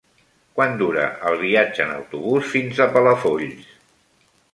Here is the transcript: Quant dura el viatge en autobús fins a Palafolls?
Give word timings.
Quant 0.59 0.71
dura 0.77 1.03
el 1.31 1.35
viatge 1.41 1.85
en 1.85 1.91
autobús 1.97 2.47
fins 2.55 2.81
a 2.87 2.87
Palafolls? 2.97 3.69